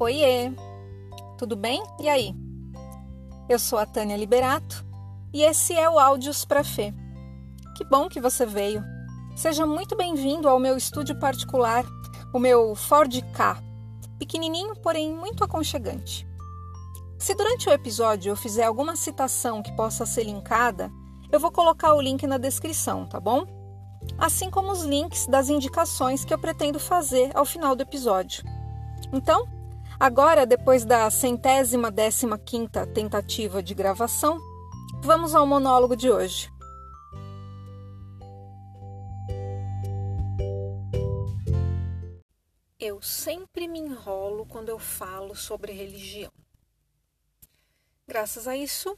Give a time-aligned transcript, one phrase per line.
[0.00, 0.52] Oiê!
[1.36, 1.82] Tudo bem?
[1.98, 2.32] E aí?
[3.48, 4.86] Eu sou a Tânia Liberato
[5.34, 6.94] e esse é o Áudios para Fê.
[7.76, 8.84] Que bom que você veio.
[9.34, 11.84] Seja muito bem-vindo ao meu estúdio particular,
[12.32, 13.60] o meu Ford K,
[14.20, 16.24] pequenininho, porém muito aconchegante.
[17.18, 20.92] Se durante o episódio eu fizer alguma citação que possa ser linkada,
[21.32, 23.44] eu vou colocar o link na descrição, tá bom?
[24.16, 28.44] Assim como os links das indicações que eu pretendo fazer ao final do episódio.
[29.12, 29.57] Então,
[29.98, 34.38] agora, depois da centésima décima quinta tentativa de gravação,
[35.02, 36.50] vamos ao monólogo de hoje.
[42.78, 46.32] Eu sempre me enrolo quando eu falo sobre religião.
[48.06, 48.96] Graças a isso,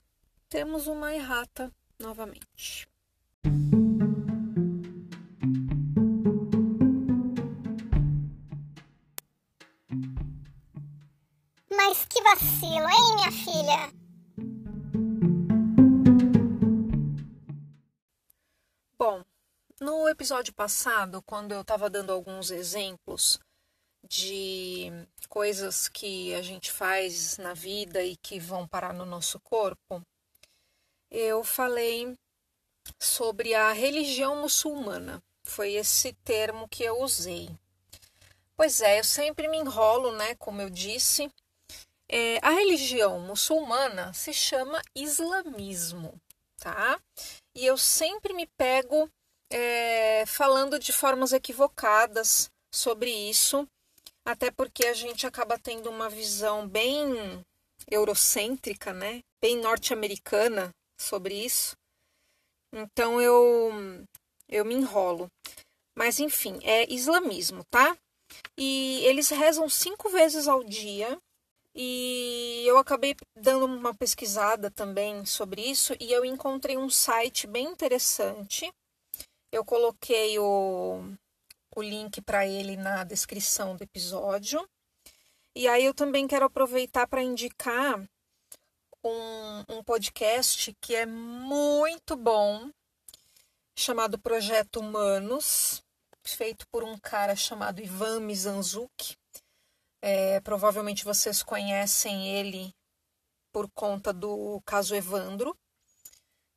[0.48, 2.86] temos uma errata novamente.
[11.82, 13.90] Mas que vacilo, hein, minha filha?
[18.98, 19.24] Bom,
[19.80, 23.40] no episódio passado, quando eu estava dando alguns exemplos
[24.06, 24.92] de
[25.30, 30.04] coisas que a gente faz na vida e que vão parar no nosso corpo,
[31.10, 32.14] eu falei
[32.98, 35.22] sobre a religião muçulmana.
[35.44, 37.48] Foi esse termo que eu usei.
[38.54, 40.34] Pois é, eu sempre me enrolo, né?
[40.34, 41.32] Como eu disse.
[42.12, 46.20] É, a religião muçulmana se chama islamismo,
[46.58, 47.00] tá?
[47.54, 49.08] E eu sempre me pego
[49.50, 53.66] é, falando de formas equivocadas sobre isso
[54.24, 57.44] até porque a gente acaba tendo uma visão bem
[57.90, 59.20] eurocêntrica, né?
[59.42, 61.76] Bem norte-americana sobre isso.
[62.72, 63.72] Então eu
[64.48, 65.28] eu me enrolo.
[65.96, 67.96] Mas enfim, é islamismo, tá?
[68.56, 71.18] E eles rezam cinco vezes ao dia.
[71.82, 77.68] E eu acabei dando uma pesquisada também sobre isso e eu encontrei um site bem
[77.68, 78.70] interessante.
[79.50, 81.02] Eu coloquei o,
[81.74, 84.62] o link para ele na descrição do episódio.
[85.56, 87.98] E aí eu também quero aproveitar para indicar
[89.02, 92.70] um, um podcast que é muito bom,
[93.74, 95.82] chamado Projeto Humanos,
[96.22, 99.19] feito por um cara chamado Ivan Mizanzuki.
[100.02, 102.72] É, provavelmente vocês conhecem ele
[103.52, 105.56] por conta do caso Evandro,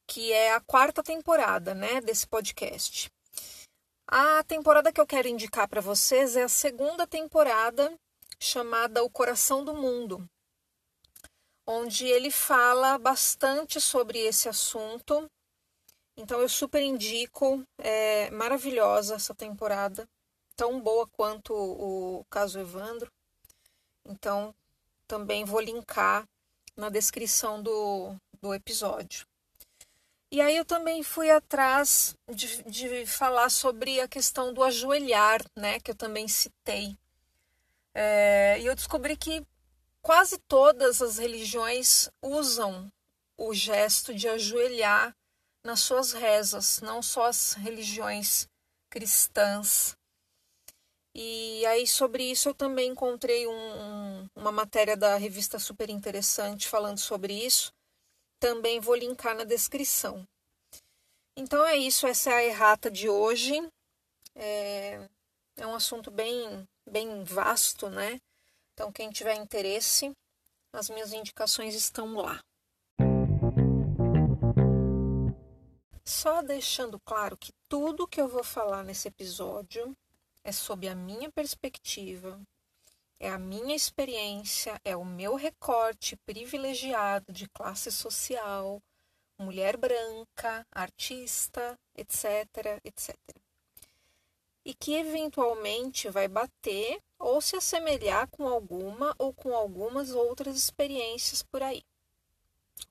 [0.08, 3.12] que é a quarta temporada né, desse podcast.
[4.08, 7.98] A temporada que eu quero indicar para vocês é a segunda temporada
[8.40, 10.30] chamada O Coração do Mundo,
[11.66, 15.26] onde ele fala bastante sobre esse assunto.
[16.16, 20.08] Então eu super indico, é maravilhosa essa temporada,
[20.56, 23.12] tão boa quanto o caso Evandro.
[24.06, 24.54] Então
[25.08, 26.28] também vou linkar
[26.76, 29.26] na descrição do, do episódio.
[30.32, 35.80] E aí eu também fui atrás de, de falar sobre a questão do ajoelhar, né,
[35.80, 36.98] que eu também citei.
[37.94, 39.46] É, e eu descobri que
[40.02, 42.92] quase todas as religiões usam
[43.38, 45.16] o gesto de ajoelhar
[45.64, 48.48] nas suas rezas, não só as religiões
[48.90, 49.96] cristãs.
[51.16, 56.68] E aí sobre isso eu também encontrei um, um, uma matéria da revista super interessante
[56.68, 57.72] falando sobre isso
[58.44, 60.28] também vou linkar na descrição.
[61.34, 63.54] Então é isso, essa é a errata de hoje.
[64.36, 65.08] É,
[65.56, 68.20] é um assunto bem, bem vasto, né?
[68.74, 70.12] Então, quem tiver interesse,
[70.74, 72.44] as minhas indicações estão lá.
[76.04, 79.96] Só deixando claro que tudo que eu vou falar nesse episódio
[80.44, 82.42] é sob a minha perspectiva,
[83.20, 88.82] é a minha experiência, é o meu recorte privilegiado de classe social,
[89.38, 93.16] mulher branca, artista, etc, etc.
[94.66, 101.42] E que eventualmente vai bater ou se assemelhar com alguma ou com algumas outras experiências
[101.44, 101.84] por aí.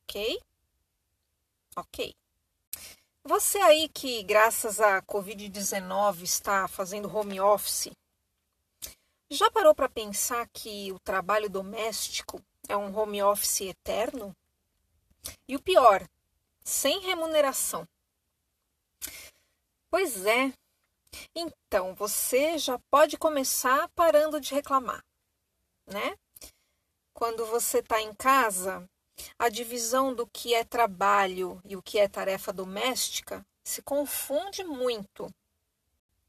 [0.04, 0.40] Ok?
[1.76, 2.21] Ok.
[3.24, 7.92] Você aí que, graças à Covid-19, está fazendo home office,
[9.30, 14.36] já parou para pensar que o trabalho doméstico é um home office eterno?
[15.46, 16.04] E o pior,
[16.64, 17.86] sem remuneração.
[19.88, 20.52] Pois é.
[21.32, 25.04] Então, você já pode começar parando de reclamar,
[25.86, 26.18] né?
[27.14, 28.88] Quando você está em casa,
[29.38, 35.32] a divisão do que é trabalho e o que é tarefa doméstica se confunde muito.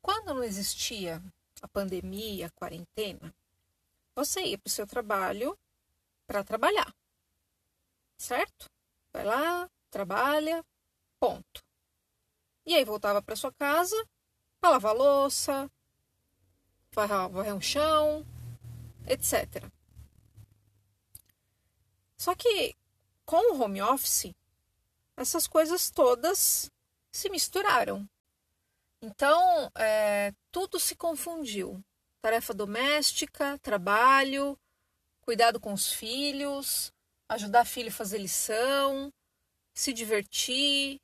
[0.02, 1.24] Quando não existia
[1.62, 3.34] a pandemia, a quarentena,
[4.16, 5.58] você ia para o seu trabalho
[6.28, 6.94] para trabalhar.
[8.18, 8.70] Certo?
[9.12, 10.64] Vai lá, trabalha,
[11.20, 11.64] ponto.
[12.66, 13.96] E aí voltava para sua casa
[14.60, 15.70] para lavar louça,
[16.92, 18.26] varrer um chão,
[19.06, 19.70] etc.
[22.18, 22.76] Só que
[23.26, 24.34] com o home office,
[25.16, 26.72] essas coisas todas
[27.12, 28.08] se misturaram.
[29.02, 31.84] Então, é, tudo se confundiu.
[32.22, 34.58] Tarefa doméstica, trabalho,
[35.22, 36.92] cuidado com os filhos,
[37.28, 39.12] ajudar filho a fazer lição,
[39.74, 41.02] se divertir,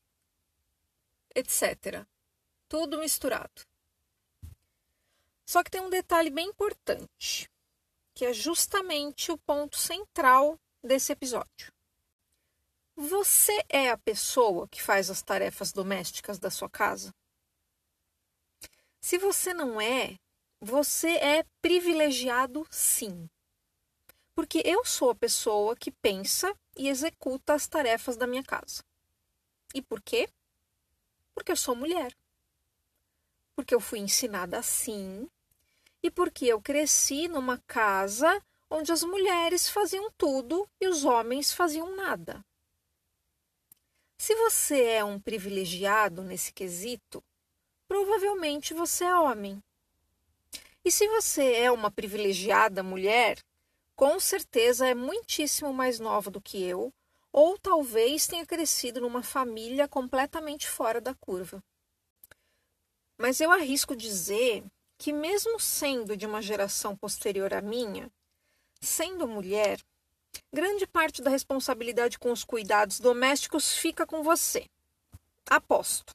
[1.36, 2.06] etc.
[2.68, 3.68] Tudo misturado.
[5.46, 7.50] Só que tem um detalhe bem importante,
[8.14, 11.74] que é justamente o ponto central desse episódio.
[13.02, 17.16] Você é a pessoa que faz as tarefas domésticas da sua casa?
[19.00, 20.18] Se você não é,
[20.60, 23.30] você é privilegiado sim.
[24.36, 28.84] Porque eu sou a pessoa que pensa e executa as tarefas da minha casa.
[29.74, 30.28] E por quê?
[31.34, 32.14] Porque eu sou mulher.
[33.56, 35.26] Porque eu fui ensinada assim.
[36.04, 41.96] E porque eu cresci numa casa onde as mulheres faziam tudo e os homens faziam
[41.96, 42.44] nada.
[44.22, 47.24] Se você é um privilegiado nesse quesito,
[47.88, 49.64] provavelmente você é homem.
[50.84, 53.42] E se você é uma privilegiada mulher,
[53.96, 56.94] com certeza é muitíssimo mais nova do que eu,
[57.32, 61.64] ou talvez tenha crescido numa família completamente fora da curva.
[63.18, 64.66] Mas eu arrisco dizer
[64.98, 68.12] que, mesmo sendo de uma geração posterior à minha,
[68.82, 69.80] sendo mulher,
[70.54, 74.66] grande parte da responsabilidade com os cuidados domésticos fica com você.
[75.50, 76.14] Aposto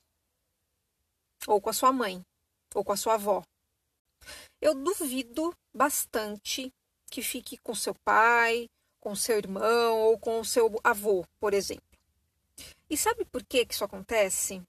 [1.47, 2.25] ou com a sua mãe,
[2.75, 3.43] ou com a sua avó.
[4.61, 6.73] Eu duvido bastante
[7.11, 8.69] que fique com seu pai,
[8.99, 11.85] com seu irmão ou com seu avô, por exemplo.
[12.89, 14.63] E sabe por que, que isso acontece?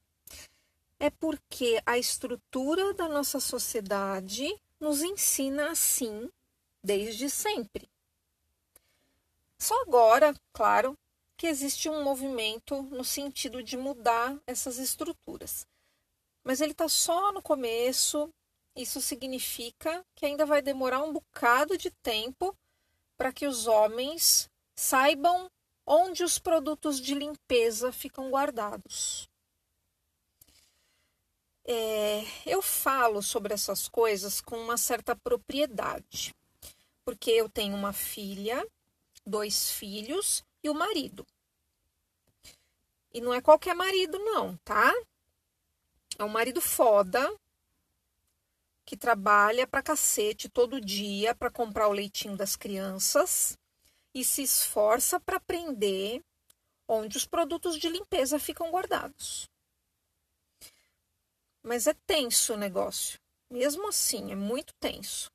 [1.00, 4.48] É porque a estrutura da nossa sociedade
[4.80, 6.30] nos ensina assim
[6.84, 7.90] desde sempre.
[9.60, 10.94] Só agora, claro,
[11.38, 15.66] que existe um movimento no sentido de mudar essas estruturas
[16.46, 18.30] mas ele está só no começo.
[18.76, 22.56] Isso significa que ainda vai demorar um bocado de tempo
[23.18, 24.48] para que os homens
[24.78, 25.50] saibam
[25.86, 29.28] onde os produtos de limpeza ficam guardados.
[31.68, 36.36] É, eu falo sobre essas coisas com uma certa propriedade,
[37.04, 38.64] porque eu tenho uma filha,
[39.26, 41.26] dois filhos e o marido.
[43.14, 44.94] E não é qualquer marido, não, tá?
[46.18, 47.34] É um marido foda
[48.86, 53.58] que trabalha pra cacete todo dia para comprar o leitinho das crianças
[54.14, 56.24] e se esforça para aprender
[56.88, 59.50] onde os produtos de limpeza ficam guardados.
[61.64, 63.20] Mas é tenso o negócio.
[63.50, 65.32] Mesmo assim, é muito tenso.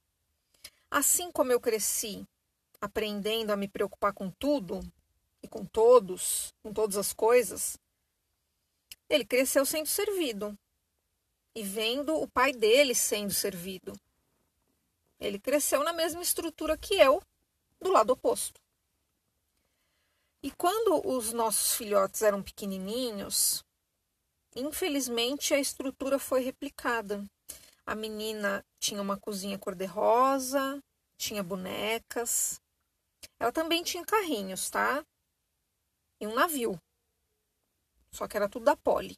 [0.91, 2.27] Assim como eu cresci
[2.81, 4.81] aprendendo a me preocupar com tudo
[5.43, 7.79] e com todos, com todas as coisas,
[9.09, 10.57] ele cresceu sendo servido
[11.55, 13.93] e vendo o pai dele sendo servido.
[15.19, 17.23] Ele cresceu na mesma estrutura que eu,
[17.81, 18.61] do lado oposto.
[20.43, 23.65] E quando os nossos filhotes eram pequenininhos,
[24.57, 27.23] infelizmente a estrutura foi replicada.
[27.85, 30.83] A menina tinha uma cozinha cor-de-rosa,
[31.19, 32.60] tinha bonecas.
[33.39, 35.05] Ela também tinha carrinhos, tá?
[36.21, 36.79] E um navio.
[38.13, 39.17] Só que era tudo da Poli.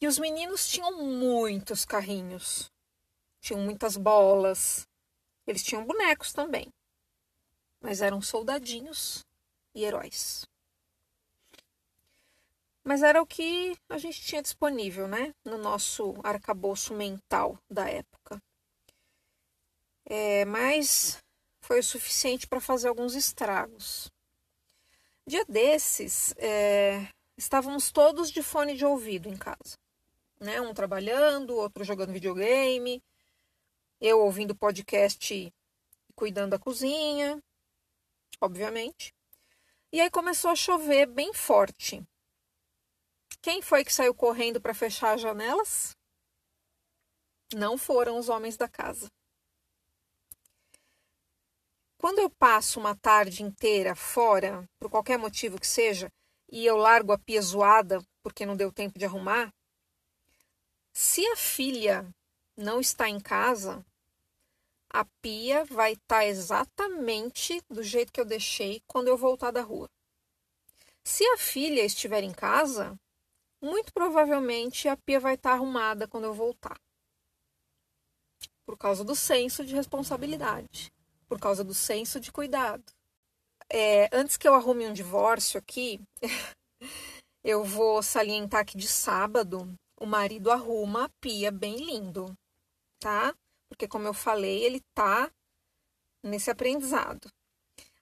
[0.00, 2.70] E os meninos tinham muitos carrinhos,
[3.40, 4.88] tinham muitas bolas,
[5.46, 6.72] eles tinham bonecos também,
[7.80, 9.26] mas eram soldadinhos
[9.74, 10.46] e heróis.
[12.82, 15.34] Mas era o que a gente tinha disponível, né?
[15.44, 18.42] No nosso arcabouço mental da época.
[20.06, 21.22] É, mas
[21.70, 24.10] foi o suficiente para fazer alguns estragos.
[25.24, 29.78] Dia desses, é, estávamos todos de fone de ouvido em casa
[30.40, 30.60] né?
[30.60, 33.02] Um trabalhando, outro jogando videogame,
[34.00, 35.52] eu ouvindo podcast e
[36.14, 37.40] cuidando da cozinha,
[38.40, 39.14] obviamente.
[39.92, 42.02] E aí começou a chover bem forte.
[43.42, 45.94] Quem foi que saiu correndo para fechar as janelas?
[47.54, 49.10] Não foram os homens da casa.
[52.00, 56.10] Quando eu passo uma tarde inteira fora, por qualquer motivo que seja,
[56.50, 59.52] e eu largo a pia zoada porque não deu tempo de arrumar,
[60.94, 62.08] se a filha
[62.56, 63.84] não está em casa,
[64.90, 69.60] a pia vai estar tá exatamente do jeito que eu deixei quando eu voltar da
[69.60, 69.86] rua.
[71.04, 72.98] Se a filha estiver em casa,
[73.60, 76.80] muito provavelmente a pia vai estar tá arrumada quando eu voltar.
[78.64, 80.90] Por causa do senso de responsabilidade,
[81.30, 82.82] por causa do senso de cuidado.
[83.72, 86.00] É, antes que eu arrume um divórcio aqui,
[87.44, 92.36] eu vou salientar que de sábado o marido arruma a pia bem lindo,
[92.98, 93.32] tá?
[93.68, 95.30] Porque, como eu falei, ele tá
[96.20, 97.30] nesse aprendizado.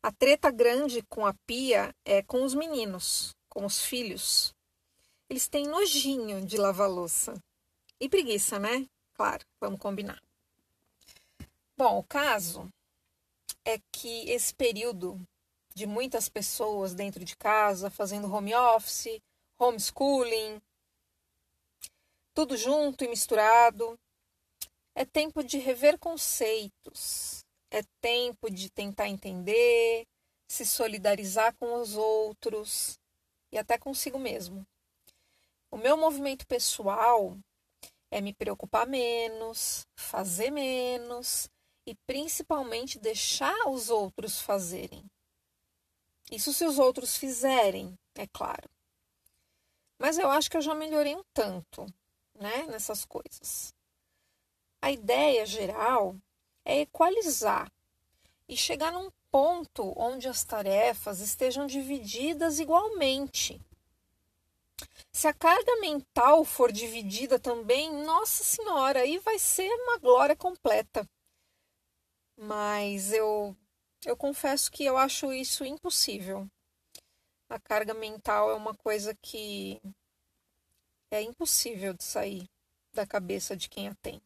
[0.02, 4.54] A treta grande com a pia é com os meninos, com os filhos.
[5.28, 7.35] Eles têm nojinho de lavar louça.
[8.00, 8.88] E preguiça, né?
[9.12, 10.23] Claro, vamos combinar.
[11.76, 12.73] Bom, o caso
[13.68, 15.20] é que esse período
[15.75, 19.20] de muitas pessoas dentro de casa, fazendo home office,
[19.58, 20.58] homeschooling,
[22.32, 23.94] tudo junto e misturado,
[24.94, 30.06] é tempo de rever conceitos, é tempo de tentar entender,
[30.50, 32.98] se solidarizar com os outros
[33.52, 34.66] e até consigo mesmo.
[35.70, 37.37] O meu movimento pessoal
[38.10, 41.50] é me preocupar menos, fazer menos
[41.88, 45.11] e principalmente deixar os outros fazerem.
[46.30, 48.68] Isso se os outros fizerem, é claro.
[49.99, 51.87] Mas eu acho que eu já melhorei um tanto,
[52.35, 53.75] né, nessas coisas.
[54.83, 56.14] A ideia geral
[56.62, 57.73] é equalizar
[58.47, 63.59] e chegar num ponto onde as tarefas estejam divididas igualmente.
[65.11, 71.09] Se a carga mental for dividida também, nossa senhora, aí vai ser uma glória completa.
[72.40, 73.57] Mas eu
[74.07, 76.49] eu confesso que eu acho isso impossível.
[77.49, 79.80] A carga mental é uma coisa que
[81.11, 82.49] é impossível de sair
[82.92, 84.23] da cabeça de quem a tem.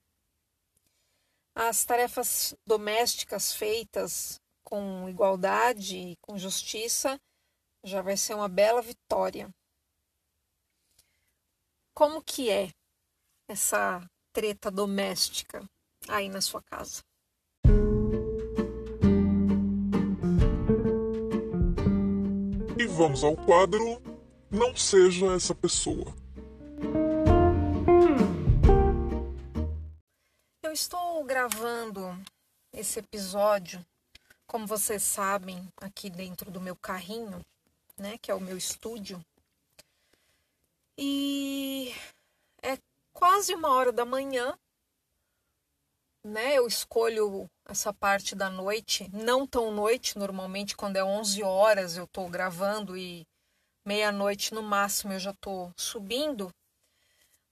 [1.55, 7.19] As tarefas domésticas feitas com igualdade e com justiça
[7.83, 9.51] já vai ser uma bela vitória.
[11.95, 12.73] Como que é
[13.49, 15.67] essa treta doméstica
[16.09, 17.03] aí na sua casa?
[22.93, 24.03] Vamos ao quadro
[24.51, 26.15] Não Seja Essa Pessoa.
[30.63, 32.15] Eu estou gravando
[32.71, 33.85] esse episódio,
[34.47, 37.41] como vocês sabem, aqui dentro do meu carrinho,
[37.97, 39.25] né, que é o meu estúdio.
[40.99, 41.95] E
[42.63, 42.77] é
[43.15, 44.55] quase uma hora da manhã,
[46.25, 46.55] né?
[46.55, 52.05] Eu escolho essa parte da noite, não tão noite, normalmente quando é 11 horas eu
[52.05, 53.27] estou gravando e
[53.87, 56.51] meia-noite no máximo eu já estou subindo.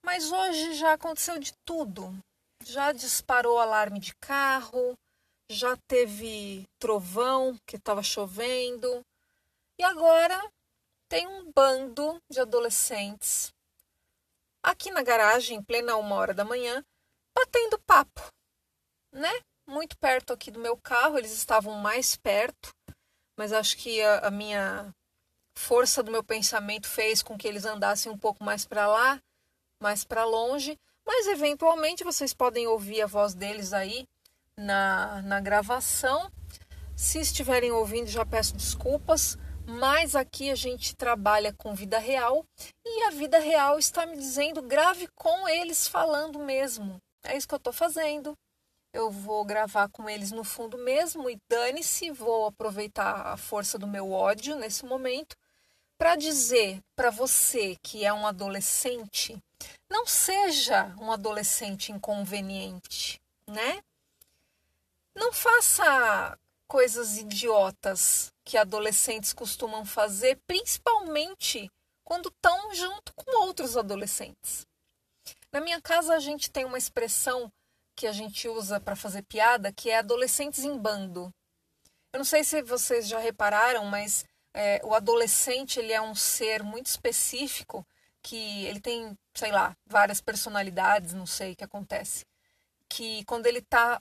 [0.05, 2.17] Mas hoje já aconteceu de tudo
[2.65, 4.97] já disparou alarme de carro,
[5.51, 9.05] já teve trovão que estava chovendo.
[9.79, 10.39] E agora
[11.09, 13.53] tem um bando de adolescentes
[14.63, 16.85] aqui na garagem, em plena uma hora da manhã,
[17.35, 18.21] batendo papo,
[19.13, 19.31] né?
[19.67, 22.75] Muito perto aqui do meu carro, eles estavam mais perto,
[23.37, 24.93] mas acho que a, a minha
[25.57, 29.21] força do meu pensamento fez com que eles andassem um pouco mais para lá,
[29.81, 30.79] mais para longe.
[31.07, 34.07] Mas eventualmente vocês podem ouvir a voz deles aí
[34.57, 36.31] na, na gravação.
[36.97, 39.37] Se estiverem ouvindo, já peço desculpas,
[39.67, 42.45] mas aqui a gente trabalha com vida real
[42.85, 47.01] e a vida real está me dizendo grave com eles falando mesmo.
[47.25, 48.37] É isso que eu estou fazendo.
[48.93, 53.87] Eu vou gravar com eles no fundo mesmo e dane-se, vou aproveitar a força do
[53.87, 55.37] meu ódio nesse momento
[55.97, 59.41] para dizer para você que é um adolescente
[59.89, 63.83] não seja um adolescente inconveniente, né?
[65.15, 71.71] Não faça coisas idiotas que adolescentes costumam fazer, principalmente
[72.05, 74.67] quando estão junto com outros adolescentes.
[75.53, 77.51] Na minha casa a gente tem uma expressão
[78.01, 81.31] que a gente usa para fazer piada, que é adolescentes em bando.
[82.11, 86.63] Eu não sei se vocês já repararam, mas é, o adolescente ele é um ser
[86.63, 87.87] muito específico
[88.23, 92.25] que ele tem, sei lá, várias personalidades, não sei o que acontece.
[92.89, 94.01] Que quando ele tá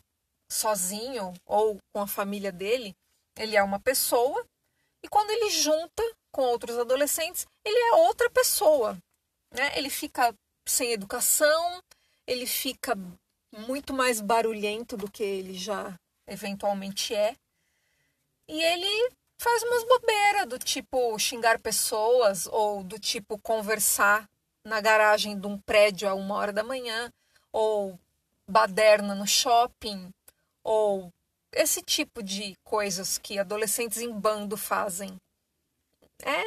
[0.49, 2.95] sozinho ou com a família dele,
[3.35, 4.47] ele é uma pessoa,
[5.03, 8.97] e quando ele junta com outros adolescentes, ele é outra pessoa.
[9.51, 9.77] Né?
[9.77, 10.33] Ele fica
[10.65, 11.83] sem educação,
[12.25, 12.95] ele fica
[13.51, 15.95] muito mais barulhento do que ele já
[16.27, 17.35] eventualmente é.
[18.47, 24.29] E ele faz umas bobeiras do tipo xingar pessoas ou do tipo conversar
[24.65, 27.11] na garagem de um prédio a uma hora da manhã
[27.51, 27.99] ou
[28.47, 30.09] baderna no shopping
[30.63, 31.11] ou
[31.51, 35.17] esse tipo de coisas que adolescentes em bando fazem.
[36.23, 36.43] É,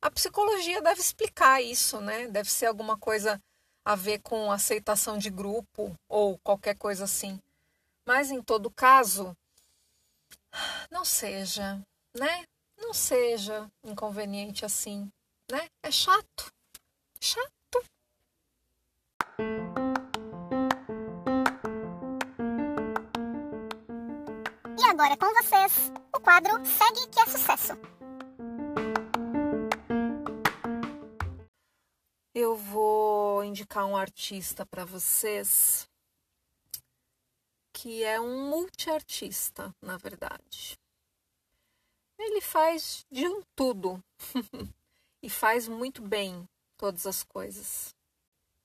[0.00, 2.28] a psicologia deve explicar isso, né?
[2.28, 3.40] Deve ser alguma coisa
[3.88, 7.40] a ver com aceitação de grupo ou qualquer coisa assim.
[8.06, 9.34] Mas em todo caso,
[10.90, 11.80] não seja,
[12.14, 12.44] né?
[12.76, 15.10] Não seja inconveniente assim,
[15.50, 15.70] né?
[15.82, 16.52] É chato.
[17.18, 17.82] Chato.
[24.78, 27.72] E agora com vocês, o quadro Segue que é sucesso.
[32.34, 32.87] Eu vou
[33.48, 35.88] indicar um artista para vocês
[37.72, 40.78] que é um multiartista, na verdade.
[42.18, 44.02] Ele faz de um tudo
[45.22, 47.94] e faz muito bem todas as coisas.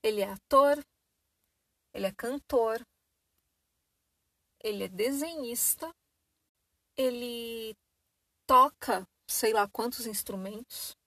[0.02, 0.84] Ele é ator,
[1.94, 2.86] ele é cantor,
[4.64, 5.94] ele é desenhista,
[6.98, 7.76] ele
[8.48, 10.98] toca sei lá quantos instrumentos,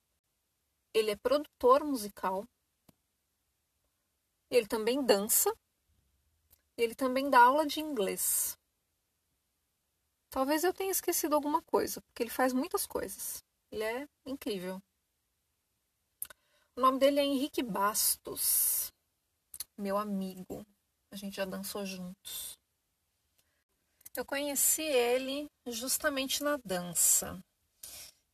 [0.95, 2.47] ele é produtor musical,
[4.57, 5.55] ele também dança,
[6.77, 8.57] ele também dá aula de inglês.
[10.31, 13.43] Talvez eu tenha esquecido alguma coisa, porque ele faz muitas coisas.
[13.71, 14.83] Ele é incrível.
[16.75, 18.93] O nome dele é Henrique Bastos,
[19.79, 20.67] meu amigo.
[21.11, 22.59] A gente já dançou juntos.
[24.15, 27.43] Eu conheci ele justamente na dança.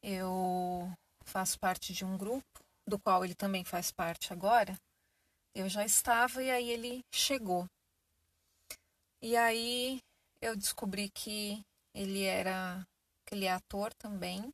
[0.02, 0.92] Eu
[1.24, 4.76] faço parte de um grupo, do qual ele também faz parte agora.
[5.54, 7.66] Eu já estava e aí ele chegou.
[9.20, 10.00] E aí
[10.40, 11.62] eu descobri que
[11.94, 12.86] ele era
[13.26, 14.52] que ele é ator também.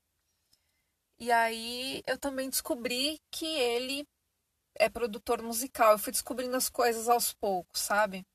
[1.19, 4.07] E aí eu também descobri que ele
[4.75, 5.93] é produtor musical.
[5.93, 8.26] Eu fui descobrindo as coisas aos poucos, sabe?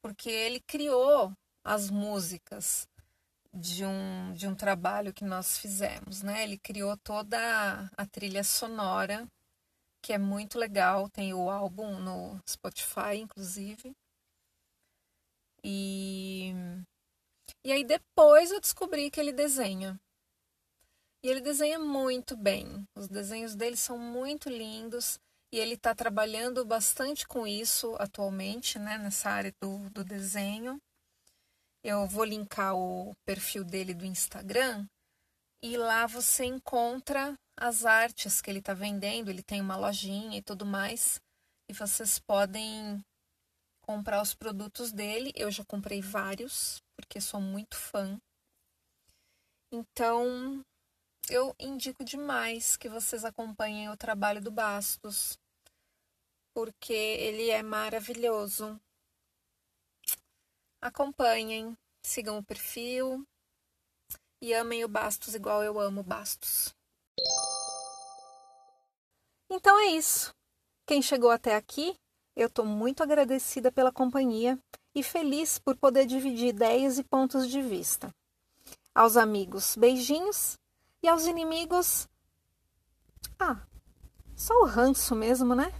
[0.00, 1.32] Porque ele criou
[1.64, 2.86] as músicas
[3.52, 6.42] de um, de um trabalho que nós fizemos, né?
[6.42, 9.26] Ele criou toda a trilha sonora,
[10.02, 13.94] que é muito legal, tem o álbum no Spotify, inclusive.
[15.64, 16.52] E,
[17.64, 19.98] e aí depois eu descobri que ele desenha.
[21.22, 22.84] E ele desenha muito bem.
[22.96, 25.20] Os desenhos dele são muito lindos
[25.52, 30.82] e ele está trabalhando bastante com isso atualmente, né, nessa área do, do desenho.
[31.84, 34.84] Eu vou linkar o perfil dele do Instagram
[35.62, 39.30] e lá você encontra as artes que ele está vendendo.
[39.30, 41.20] Ele tem uma lojinha e tudo mais.
[41.68, 43.02] E vocês podem
[43.80, 45.32] comprar os produtos dele.
[45.36, 48.20] Eu já comprei vários, porque sou muito fã.
[49.70, 50.64] Então,
[51.30, 55.38] eu indico demais que vocês acompanhem o trabalho do Bastos,
[56.52, 58.78] porque ele é maravilhoso.
[60.80, 63.24] Acompanhem, sigam o perfil
[64.42, 66.74] e amem o Bastos igual eu amo Bastos.
[69.48, 70.34] Então é isso.
[70.84, 71.96] Quem chegou até aqui,
[72.34, 74.58] eu estou muito agradecida pela companhia
[74.92, 78.12] e feliz por poder dividir ideias e pontos de vista.
[78.92, 80.58] Aos amigos, beijinhos
[81.00, 82.08] e aos inimigos.
[83.38, 83.64] Ah,
[84.34, 85.72] só o ranço mesmo, né?